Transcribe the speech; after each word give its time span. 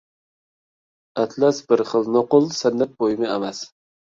ئەتلەس 1.23 1.59
بىر 1.73 1.83
خىل 1.91 2.09
نوقۇل 2.17 2.49
سەنئەت 2.63 2.97
بۇيۇمى 3.05 3.31
ئەمەس. 3.37 3.63